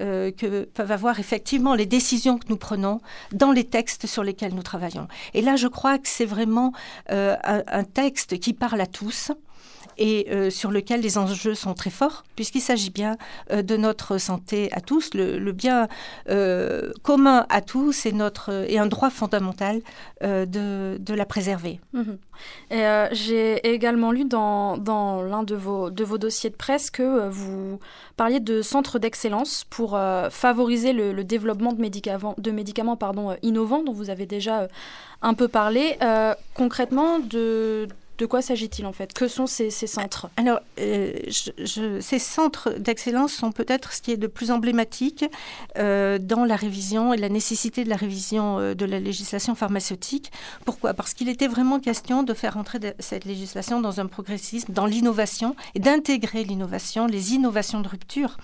euh, 0.00 0.30
que 0.30 0.64
peuvent 0.64 0.92
avoir 0.92 1.20
effectivement 1.20 1.74
les 1.74 1.86
décisions 1.86 2.36
que 2.38 2.48
nous 2.48 2.56
prenons 2.56 3.00
dans 3.32 3.52
les 3.52 3.64
textes 3.64 4.06
sur 4.06 4.24
lesquels 4.24 4.54
nous 4.54 4.62
travaillons. 4.62 5.08
Et 5.34 5.40
là, 5.40 5.56
je 5.56 5.68
crois 5.68 5.98
que 5.98 6.08
c'est 6.08 6.26
vraiment 6.26 6.72
euh, 7.10 7.36
un, 7.42 7.84
texte 7.84 8.38
qui 8.38 8.52
parle 8.52 8.80
à 8.80 8.86
tous, 8.86 9.32
et 9.98 10.26
euh, 10.30 10.50
sur 10.50 10.70
lequel 10.70 11.00
les 11.00 11.18
enjeux 11.18 11.54
sont 11.54 11.74
très 11.74 11.90
forts, 11.90 12.24
puisqu'il 12.34 12.60
s'agit 12.60 12.90
bien 12.90 13.16
euh, 13.50 13.62
de 13.62 13.76
notre 13.76 14.18
santé 14.18 14.68
à 14.72 14.80
tous. 14.80 15.14
Le, 15.14 15.52
bien 15.52 15.88
euh, 16.28 16.92
commun 17.02 17.46
à 17.48 17.60
tous 17.60 18.06
et 18.06 18.78
un 18.78 18.86
droit 18.86 19.10
fondamental 19.10 19.80
de, 20.20 21.14
la 21.14 21.24
préserver. 21.24 21.80
Mhm. 21.92 22.18
J'ai 23.12 23.66
également 23.66 24.12
lu 24.12 24.24
dans, 24.24 24.76
l'un 25.22 25.42
de 25.42 25.54
vos, 25.54 25.90
dossiers 25.90 26.50
de 26.50 26.56
presse 26.56 26.90
que 26.90 27.28
vous 27.28 27.78
parliez 28.16 28.40
de 28.40 28.60
centres 28.60 28.98
d'excellence 28.98 29.64
pour 29.64 29.98
favoriser 30.30 30.92
le, 30.92 31.24
développement 31.24 31.72
de 31.72 31.80
médicaments, 32.50 32.96
innovants, 33.42 33.82
dont 33.82 33.92
vous 33.92 34.10
avez 34.10 34.26
déjà 34.26 34.68
un 35.22 35.34
peu 35.34 35.48
parlé. 35.48 35.96
concrètement, 36.54 37.18
de 37.18 37.88
de 38.18 38.26
quoi 38.26 38.40
s'agit-il 38.40 38.86
en 38.86 38.92
fait? 38.92 39.12
Que 39.12 39.28
sont 39.28 39.46
ces, 39.46 39.70
centres? 39.70 40.30
Alors, 40.36 40.60
euh, 40.78 41.12
ces 41.28 42.18
centres 42.18 42.70
d'excellence 42.78 43.32
sont 43.32 43.52
peut-être 43.52 43.92
ce 43.92 44.00
qui 44.00 44.12
est 44.12 44.16
de 44.16 44.26
plus 44.26 44.50
emblématique 44.50 45.24
euh, 45.76 46.18
dans 46.18 46.44
la 46.44 46.56
révision 46.56 47.12
et 47.12 47.18
la 47.18 47.28
nécessité 47.28 47.84
de 47.84 47.90
la 47.90 47.96
révision 47.96 48.58
euh, 48.58 48.74
de 48.74 48.84
la 48.86 49.00
législation 49.00 49.54
pharmaceutique. 49.54 50.32
Pourquoi? 50.64 50.94
Parce 50.94 51.12
qu'il 51.12 51.28
était 51.28 51.46
vraiment 51.46 51.78
question 51.78 52.22
de 52.22 52.32
faire 52.32 52.56
entrer 52.56 52.78
cette 52.98 53.24
législation 53.24 53.80
dans 53.80 54.00
un 54.00 54.06
progressisme, 54.06 54.72
dans 54.72 54.86
l'innovation 54.86 55.54
et 55.74 55.80
d'intégrer 55.80 56.44
l'innovation, 56.44 57.06
les 57.06 57.34
innovations 57.34 57.80
de 57.80 57.88
rupture 57.88 58.38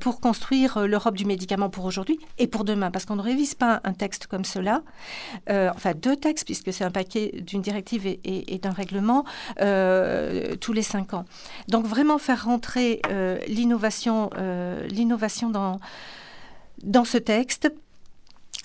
pour 0.00 0.20
construire 0.20 0.86
l'Europe 0.86 1.16
du 1.16 1.24
médicament 1.24 1.68
pour 1.68 1.84
aujourd'hui 1.84 2.18
et 2.38 2.46
pour 2.46 2.64
demain. 2.64 2.90
Parce 2.90 3.04
qu'on 3.04 3.16
ne 3.16 3.22
révise 3.22 3.54
pas 3.54 3.80
un 3.84 3.92
texte 3.92 4.26
comme 4.26 4.44
cela, 4.44 4.82
enfin 5.48 5.92
deux 5.94 6.16
textes 6.16 6.44
puisque 6.44 6.72
c'est 6.72 6.84
un 6.84 6.90
paquet 6.90 7.32
d'une 7.40 7.62
directive 7.62 8.06
et, 8.06 8.20
et 8.24 8.58
d'un 8.58 8.72
règlement 8.78 9.24
euh, 9.60 10.56
tous 10.56 10.72
les 10.72 10.82
cinq 10.82 11.12
ans. 11.12 11.24
Donc 11.68 11.84
vraiment 11.84 12.18
faire 12.18 12.44
rentrer 12.44 13.00
euh, 13.10 13.38
l'innovation, 13.46 14.30
euh, 14.38 14.86
l'innovation 14.86 15.50
dans, 15.50 15.80
dans 16.82 17.04
ce 17.04 17.18
texte 17.18 17.70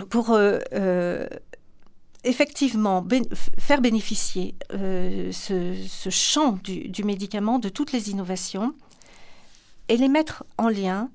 pour 0.10 0.38
effectivement 2.24 3.06
faire 3.60 3.82
bénéficier 3.82 4.56
ce, 4.72 6.10
champ 6.10 6.54
du, 6.64 6.88
du, 6.90 7.04
médicament 7.04 7.60
de 7.60 7.70
toutes 7.70 7.92
les 7.92 8.10
innovations 8.10 8.74
et 9.90 9.98
les 9.98 10.08
mettre 10.08 10.44
en 10.58 10.70
lien 10.70 11.10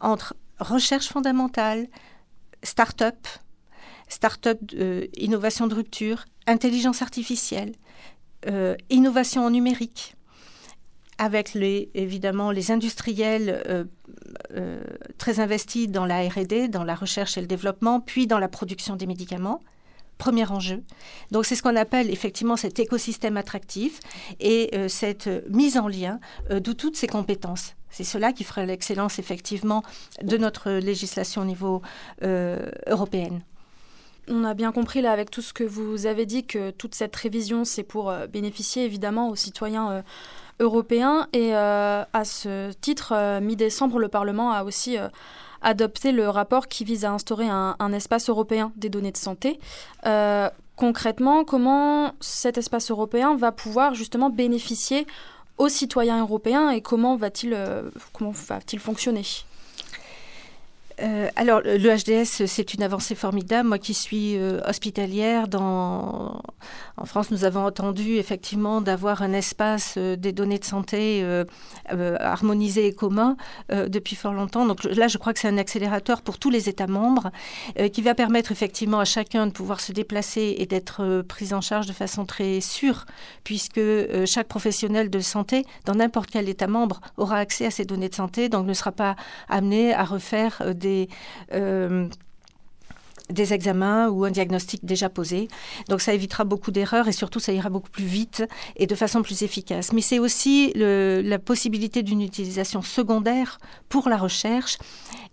entre 0.00 0.34
recherche 0.58 1.08
fondamentale, 1.08 1.86
start-up, 2.62 3.16
start-up, 4.08 4.58
innovation 5.16 5.66
de 5.68 5.74
rupture, 5.74 6.26
intelligence 6.46 7.02
artificielle, 7.02 7.72
euh, 8.48 8.74
innovation 8.90 9.48
numérique, 9.50 10.16
avec 11.18 11.56
évidemment 11.94 12.50
les 12.50 12.72
industriels 12.72 13.62
euh, 13.68 13.84
euh, 14.56 14.82
très 15.18 15.38
investis 15.38 15.88
dans 15.88 16.06
la 16.06 16.26
RD, 16.28 16.68
dans 16.68 16.82
la 16.82 16.94
recherche 16.94 17.38
et 17.38 17.40
le 17.40 17.46
développement, 17.46 18.00
puis 18.00 18.26
dans 18.26 18.38
la 18.38 18.48
production 18.48 18.96
des 18.96 19.06
médicaments. 19.06 19.60
Premier 20.18 20.46
enjeu. 20.50 20.82
Donc 21.30 21.46
c'est 21.46 21.56
ce 21.56 21.62
qu'on 21.62 21.74
appelle 21.74 22.10
effectivement 22.10 22.56
cet 22.56 22.78
écosystème 22.78 23.36
attractif 23.36 23.98
et 24.38 24.70
cette 24.86 25.28
mise 25.48 25.76
en 25.76 25.88
lien 25.88 26.20
de 26.48 26.72
toutes 26.72 26.96
ces 26.96 27.08
compétences. 27.08 27.74
C'est 27.90 28.04
cela 28.04 28.32
qui 28.32 28.44
ferait 28.44 28.66
l'excellence 28.66 29.18
effectivement 29.18 29.82
de 30.22 30.36
notre 30.36 30.70
législation 30.70 31.42
au 31.42 31.44
niveau 31.44 31.82
européen 32.22 33.40
on 34.28 34.44
a 34.44 34.54
bien 34.54 34.72
compris 34.72 35.00
là 35.00 35.12
avec 35.12 35.30
tout 35.30 35.42
ce 35.42 35.52
que 35.52 35.64
vous 35.64 36.06
avez 36.06 36.26
dit 36.26 36.44
que 36.44 36.70
toute 36.70 36.94
cette 36.94 37.14
révision 37.14 37.64
c'est 37.64 37.82
pour 37.82 38.10
euh, 38.10 38.26
bénéficier 38.26 38.84
évidemment 38.84 39.28
aux 39.28 39.36
citoyens 39.36 39.90
euh, 39.90 40.02
européens 40.60 41.28
et 41.32 41.54
euh, 41.54 42.04
à 42.12 42.24
ce 42.24 42.72
titre 42.72 43.40
mi-décembre 43.40 43.98
le 43.98 44.08
Parlement 44.08 44.52
a 44.52 44.62
aussi 44.64 44.96
adopté 45.60 46.12
le 46.12 46.28
rapport 46.28 46.68
qui 46.68 46.84
vise 46.84 47.04
à 47.04 47.12
instaurer 47.12 47.48
un, 47.48 47.92
espace 47.92 48.28
européen 48.28 48.70
des 48.76 48.88
données 48.88 49.10
de 49.10 49.16
santé. 49.16 49.58
concrètement, 50.76 51.44
comment 51.44 52.12
cet 52.20 52.58
espace 52.58 52.90
européen 52.90 53.34
va 53.34 53.50
pouvoir 53.50 53.94
justement 53.94 54.30
bénéficier 54.30 55.06
aux 55.58 55.68
citoyens 55.68 56.20
européens 56.20 56.70
et 56.70 56.80
comment 56.80 57.16
va-t-il 57.16 57.56
comment 58.12 58.32
va-t-il 58.32 58.78
fonctionner? 58.78 59.24
Euh, 61.00 61.28
alors, 61.36 61.60
le 61.64 61.78
HDS, 61.78 62.46
c'est 62.46 62.74
une 62.74 62.82
avancée 62.82 63.14
formidable. 63.14 63.68
Moi 63.68 63.78
qui 63.78 63.94
suis 63.94 64.36
euh, 64.36 64.60
hospitalière, 64.66 65.48
dans... 65.48 66.40
en 66.96 67.04
France, 67.04 67.30
nous 67.30 67.44
avons 67.44 67.64
entendu 67.64 68.16
effectivement 68.16 68.80
d'avoir 68.80 69.22
un 69.22 69.32
espace 69.32 69.94
euh, 69.96 70.16
des 70.16 70.32
données 70.32 70.58
de 70.58 70.64
santé 70.64 71.24
harmonisé 72.20 72.86
et 72.86 72.92
commun 72.92 73.36
depuis 73.70 74.16
fort 74.16 74.32
longtemps. 74.32 74.66
Donc 74.66 74.84
là, 74.84 75.08
je 75.08 75.18
crois 75.18 75.32
que 75.32 75.38
c'est 75.38 75.48
un 75.48 75.58
accélérateur 75.58 76.22
pour 76.22 76.38
tous 76.38 76.50
les 76.50 76.68
États 76.68 76.86
membres 76.86 77.30
qui 77.92 78.02
va 78.02 78.14
permettre 78.14 78.52
effectivement 78.52 78.98
à 78.98 79.04
chacun 79.04 79.46
de 79.46 79.52
pouvoir 79.52 79.80
se 79.80 79.92
déplacer 79.92 80.56
et 80.58 80.66
d'être 80.66 81.22
pris 81.22 81.52
en 81.52 81.60
charge 81.60 81.86
de 81.86 81.92
façon 81.92 82.24
très 82.24 82.60
sûre, 82.60 83.06
puisque 83.44 83.80
chaque 84.26 84.48
professionnel 84.48 85.10
de 85.10 85.20
santé, 85.20 85.64
dans 85.84 85.94
n'importe 85.94 86.30
quel 86.30 86.48
État 86.48 86.66
membre, 86.66 87.00
aura 87.16 87.36
accès 87.36 87.66
à 87.66 87.70
ces 87.70 87.84
données 87.84 88.08
de 88.08 88.14
santé, 88.14 88.48
donc 88.48 88.66
ne 88.66 88.74
sera 88.74 88.92
pas 88.92 89.16
amené 89.48 89.92
à 89.92 90.04
refaire 90.04 90.62
des, 90.82 91.08
euh, 91.52 92.08
des 93.30 93.52
examens 93.52 94.08
ou 94.08 94.24
un 94.24 94.30
diagnostic 94.30 94.84
déjà 94.84 95.08
posé. 95.08 95.48
Donc 95.88 96.00
ça 96.00 96.12
évitera 96.12 96.44
beaucoup 96.44 96.70
d'erreurs 96.70 97.08
et 97.08 97.12
surtout 97.12 97.40
ça 97.40 97.52
ira 97.52 97.70
beaucoup 97.70 97.90
plus 97.90 98.04
vite 98.04 98.44
et 98.76 98.86
de 98.86 98.94
façon 98.94 99.22
plus 99.22 99.42
efficace. 99.42 99.92
Mais 99.92 100.00
c'est 100.00 100.18
aussi 100.18 100.72
la 100.74 101.38
possibilité 101.38 102.02
d'une 102.02 102.20
utilisation 102.20 102.82
secondaire 102.82 103.58
pour 103.88 104.08
la 104.08 104.16
recherche 104.16 104.78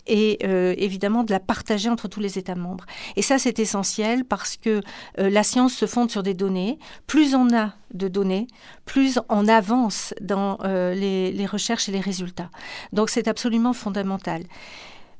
et 0.06 0.38
euh, 0.44 0.74
évidemment 0.78 1.24
de 1.24 1.30
la 1.30 1.40
partager 1.40 1.88
entre 1.90 2.08
tous 2.08 2.20
les 2.20 2.38
États 2.38 2.54
membres. 2.54 2.86
Et 3.16 3.22
ça 3.22 3.38
c'est 3.38 3.58
essentiel 3.58 4.24
parce 4.24 4.56
que 4.56 4.80
euh, 5.18 5.30
la 5.30 5.42
science 5.42 5.74
se 5.74 5.86
fonde 5.86 6.10
sur 6.10 6.22
des 6.22 6.34
données. 6.34 6.78
Plus 7.06 7.34
on 7.34 7.54
a 7.54 7.74
de 7.92 8.08
données, 8.08 8.46
plus 8.86 9.18
on 9.28 9.48
avance 9.48 10.14
dans 10.20 10.58
les 10.62 11.46
recherches 11.46 11.88
et 11.88 11.92
les 11.92 12.00
résultats. 12.00 12.50
Donc 12.92 13.10
c'est 13.10 13.26
absolument 13.28 13.72
fondamental. 13.72 14.44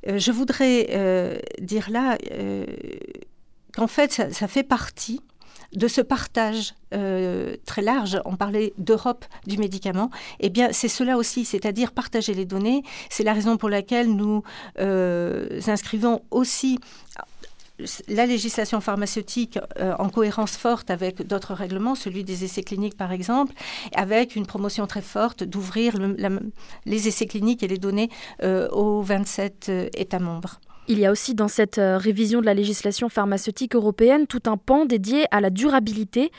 Euh, 0.07 0.17
je 0.17 0.31
voudrais 0.31 0.87
euh, 0.91 1.37
dire 1.59 1.89
là 1.89 2.17
euh, 2.31 2.65
qu'en 3.73 3.87
fait, 3.87 4.11
ça, 4.11 4.47
fait 4.47 4.63
partie 4.63 5.21
de 5.73 5.87
ce 5.87 6.01
partage 6.01 6.73
très 7.65 7.81
large, 7.81 8.19
on 8.25 8.35
parlait 8.35 8.73
d'Europe 8.77 9.23
du 9.47 9.57
médicament, 9.57 10.11
eh 10.41 10.49
bien 10.49 10.73
c'est 10.73 10.89
cela 10.89 11.15
aussi, 11.15 11.45
c'est-à-dire 11.45 11.93
partager 11.93 12.33
les 12.33 12.43
données. 12.43 12.83
C'est 13.09 13.23
la 13.23 13.31
raison 13.31 13.55
pour 13.55 13.69
laquelle 13.69 14.13
nous 14.13 14.43
inscrivons 14.77 16.23
aussi 16.29 16.77
la 18.07 18.25
législation 18.25 18.81
pharmaceutique 18.81 19.59
euh, 19.79 19.93
en 19.99 20.09
cohérence 20.09 20.57
forte 20.57 20.89
avec 20.89 21.25
d'autres 21.25 21.53
règlements, 21.53 21.95
celui 21.95 22.23
des 22.23 22.43
essais 22.43 22.63
cliniques 22.63 22.97
par 22.97 23.11
exemple, 23.11 23.53
avec 23.95 24.35
une 24.35 24.45
promotion 24.45 24.87
très 24.87 25.01
forte 25.01 25.43
d'ouvrir 25.43 25.95
les 26.85 27.07
essais 27.07 27.25
cliniques 27.25 27.63
et 27.63 27.67
les 27.67 27.77
données 27.77 28.09
euh, 28.43 28.69
aux 28.69 29.01
27 29.01 29.67
euh, 29.69 29.89
États 29.95 30.19
membres. 30.19 30.59
Il 30.87 30.99
y 30.99 31.05
a 31.05 31.11
aussi 31.11 31.35
dans 31.35 31.47
cette 31.47 31.79
révision 31.79 32.41
de 32.41 32.45
la 32.45 32.55
législation 32.55 33.07
pharmaceutique 33.07 33.75
européenne 33.75 34.25
tout 34.27 34.41
un 34.47 34.57
pan 34.57 34.85
dédié 34.85 35.25
à 35.31 35.39
la 35.39 35.49
durabilité. 35.49 36.31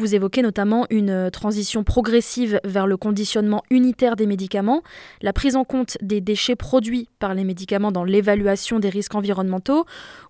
Vous 0.00 0.14
évoquez 0.14 0.40
notamment 0.40 0.86
une 0.88 1.30
transition 1.30 1.84
progressive 1.84 2.58
vers 2.64 2.86
le 2.86 2.96
conditionnement 2.96 3.62
unitaire 3.68 4.16
des 4.16 4.24
médicaments, 4.24 4.82
la 5.20 5.34
prise 5.34 5.56
en 5.56 5.64
compte 5.64 5.98
des 6.00 6.22
déchets 6.22 6.56
produits 6.56 7.10
par 7.18 7.34
les 7.34 7.44
médicaments 7.44 7.92
dans 7.92 8.02
l'évaluation 8.02 8.78
des 8.78 8.88
risques 8.88 9.14
environnementaux, 9.14 9.84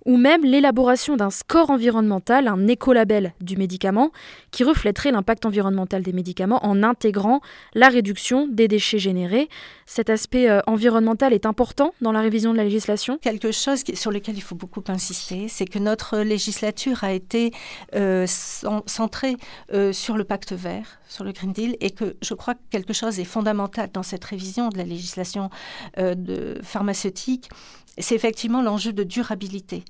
ou 0.06 0.16
même 0.16 0.44
l'élaboration 0.44 1.16
d'un 1.16 1.30
score 1.30 1.70
environnemental, 1.70 2.48
un 2.48 2.66
écolabel 2.66 3.32
du 3.40 3.56
médicament, 3.56 4.10
qui 4.50 4.64
reflèterait 4.64 5.12
l'impact 5.12 5.46
environnemental 5.46 6.02
des 6.02 6.12
médicaments 6.12 6.66
en 6.66 6.82
intégrant 6.82 7.40
la 7.74 7.90
réduction 7.90 8.48
des 8.48 8.66
déchets 8.66 8.98
générés. 8.98 9.48
Cet 9.86 10.10
aspect 10.10 10.50
euh, 10.50 10.60
environnemental 10.66 11.32
est 11.32 11.46
important 11.46 11.94
dans 12.00 12.10
la 12.10 12.22
révision 12.22 12.50
de 12.50 12.56
la 12.56 12.64
législation? 12.64 13.18
Quelque 13.18 13.52
chose 13.52 13.84
sur 13.94 14.10
lequel 14.10 14.36
il 14.36 14.42
faut 14.42 14.56
beaucoup 14.56 14.82
insister, 14.88 15.46
c'est 15.46 15.66
que 15.66 15.78
notre 15.78 16.18
législature 16.18 17.04
a 17.04 17.12
été 17.12 17.52
euh, 17.94 18.26
centrée 18.26 19.36
euh, 19.73 19.93
sur 19.93 20.17
le 20.17 20.25
pacte 20.25 20.52
vert, 20.52 20.99
sur 21.09 21.25
le 21.25 21.33
Green 21.33 21.52
Deal, 21.52 21.76
et 21.81 21.90
que 21.90 22.17
je 22.23 22.35
crois 22.35 22.55
que 22.55 22.61
quelque 22.71 22.93
chose 22.93 23.21
est 23.21 23.25
fondamental 23.25 23.88
dans 23.93 24.02
cette 24.02 24.25
révision 24.25 24.69
de 24.69 24.79
la 24.79 24.85
législation 24.85 25.50
euh, 25.99 26.57
pharmaceutique, 26.62 27.49
c'est 27.99 28.14
effectivement 28.14 28.62
l'enjeu 28.62 28.93
de 28.93 29.02
durabilité 29.02 29.85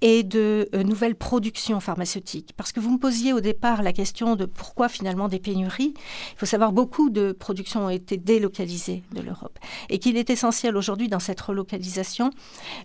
et 0.00 0.22
de 0.22 0.68
euh, 0.74 0.82
nouvelles 0.82 1.14
productions 1.14 1.78
pharmaceutiques. 1.80 2.52
Parce 2.56 2.72
que 2.72 2.80
vous 2.80 2.90
me 2.90 2.98
posiez 2.98 3.32
au 3.32 3.40
départ 3.40 3.82
la 3.82 3.92
question 3.92 4.34
de 4.34 4.44
pourquoi 4.44 4.88
finalement 4.88 5.28
des 5.28 5.38
pénuries. 5.38 5.94
Il 5.96 6.38
faut 6.38 6.46
savoir 6.46 6.72
beaucoup 6.72 7.10
de 7.10 7.32
productions 7.32 7.86
ont 7.86 7.90
été 7.90 8.16
délocalisées 8.16 9.02
de 9.12 9.20
l'Europe 9.20 9.58
et 9.88 9.98
qu'il 9.98 10.16
est 10.16 10.30
essentiel 10.30 10.76
aujourd'hui 10.76 11.08
dans 11.08 11.18
cette 11.18 11.40
relocalisation 11.40 12.30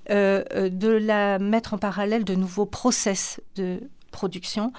de 0.09 0.87
la 0.87 1.39
mettre 1.39 1.73
en 1.73 1.77
parallèle 1.77 2.25
de 2.25 2.35
nouveaux 2.35 2.65
process 2.65 3.39
de 3.55 3.79
production, 4.09 4.71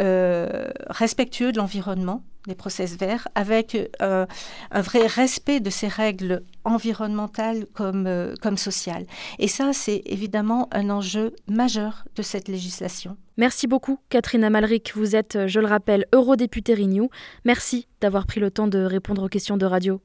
euh, 0.00 0.70
respectueux 0.88 1.52
de 1.52 1.58
l'environnement, 1.58 2.22
des 2.46 2.54
process 2.54 2.96
verts, 2.96 3.26
avec 3.34 3.76
euh, 4.02 4.26
un 4.70 4.80
vrai 4.80 5.06
respect 5.06 5.60
de 5.60 5.70
ces 5.70 5.88
règles 5.88 6.42
environnementales 6.64 7.66
comme, 7.74 8.06
euh, 8.06 8.34
comme 8.40 8.56
sociales. 8.56 9.06
Et 9.38 9.48
ça, 9.48 9.72
c'est 9.72 10.02
évidemment 10.06 10.68
un 10.72 10.90
enjeu 10.90 11.34
majeur 11.48 12.04
de 12.16 12.22
cette 12.22 12.48
législation. 12.48 13.16
Merci 13.36 13.66
beaucoup, 13.66 13.98
Catherine 14.10 14.44
Amalric. 14.44 14.92
Vous 14.94 15.16
êtes, 15.16 15.46
je 15.46 15.60
le 15.60 15.66
rappelle, 15.66 16.06
eurodéputée 16.14 16.74
Renew. 16.74 17.08
Merci 17.44 17.88
d'avoir 18.00 18.26
pris 18.26 18.40
le 18.40 18.50
temps 18.50 18.68
de 18.68 18.78
répondre 18.78 19.24
aux 19.24 19.28
questions 19.28 19.56
de 19.56 19.66
radio. 19.66 20.00